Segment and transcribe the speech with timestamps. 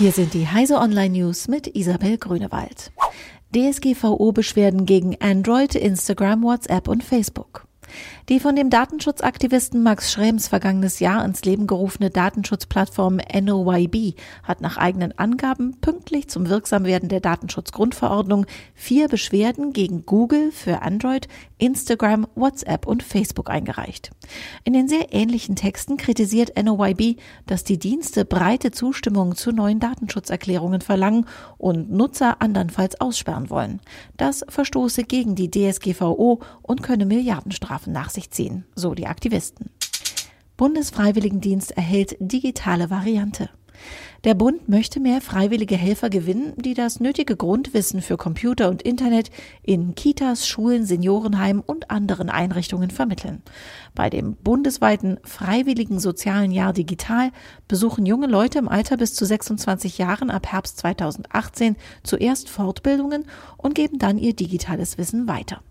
[0.00, 2.90] Hier sind die Heise Online News mit Isabel Grünewald.
[3.54, 7.66] DSGVO-Beschwerden gegen Android, Instagram, WhatsApp und Facebook.
[8.28, 14.76] Die von dem Datenschutzaktivisten Max Schrems vergangenes Jahr ins Leben gerufene Datenschutzplattform NOYB hat nach
[14.76, 22.86] eigenen Angaben pünktlich zum Wirksamwerden der Datenschutzgrundverordnung vier Beschwerden gegen Google für Android, Instagram, WhatsApp
[22.86, 24.10] und Facebook eingereicht.
[24.64, 30.80] In den sehr ähnlichen Texten kritisiert NOYB, dass die Dienste breite Zustimmung zu neuen Datenschutzerklärungen
[30.80, 31.26] verlangen
[31.58, 33.80] und Nutzer andernfalls aussperren wollen.
[34.16, 39.70] Das verstoße gegen die DSGVO und könne Milliardenstrafen nach sich ziehen, so die Aktivisten.
[40.56, 43.48] Bundesfreiwilligendienst erhält digitale Variante.
[44.24, 49.30] Der Bund möchte mehr freiwillige Helfer gewinnen, die das nötige Grundwissen für Computer und Internet
[49.62, 53.40] in Kitas, Schulen, Seniorenheimen und anderen Einrichtungen vermitteln.
[53.94, 57.30] Bei dem bundesweiten freiwilligen sozialen Jahr digital
[57.66, 63.24] besuchen junge Leute im Alter bis zu 26 Jahren ab Herbst 2018 zuerst Fortbildungen
[63.56, 65.62] und geben dann ihr digitales Wissen weiter.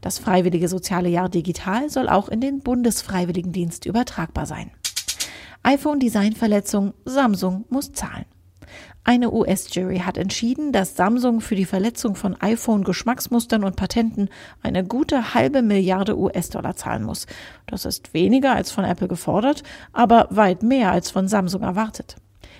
[0.00, 4.72] Das freiwillige soziale Jahr digital soll auch in den Bundesfreiwilligendienst übertragbar sein
[5.62, 8.24] iPhone-Designverletzung, Samsung muss zahlen.
[9.04, 14.28] Eine US-Jury hat entschieden, dass Samsung für die Verletzung von iPhone-Geschmacksmustern und Patenten
[14.62, 17.26] eine gute halbe Milliarde US-Dollar zahlen muss.
[17.66, 22.16] Das ist weniger als von Apple gefordert, aber weit mehr als von Samsung erwartet.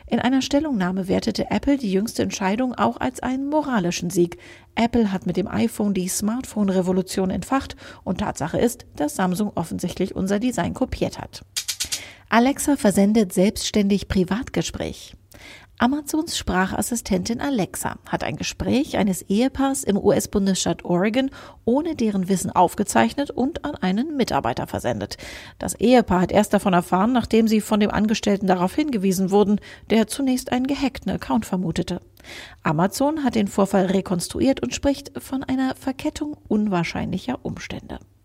[0.06, 4.36] In einer Stellungnahme wertete Apple die jüngste Entscheidung auch als einen moralischen Sieg.
[4.74, 10.38] Apple hat mit dem iPhone die Smartphone-Revolution entfacht und Tatsache ist, dass Samsung offensichtlich unser
[10.38, 11.44] Design kopiert hat.
[12.34, 15.14] Alexa versendet selbstständig Privatgespräch.
[15.76, 21.28] Amazons Sprachassistentin Alexa hat ein Gespräch eines Ehepaars im US-Bundesstaat Oregon
[21.66, 25.18] ohne deren Wissen aufgezeichnet und an einen Mitarbeiter versendet.
[25.58, 29.60] Das Ehepaar hat erst davon erfahren, nachdem sie von dem Angestellten darauf hingewiesen wurden,
[29.90, 32.00] der zunächst einen gehackten Account vermutete.
[32.62, 37.98] Amazon hat den Vorfall rekonstruiert und spricht von einer Verkettung unwahrscheinlicher Umstände.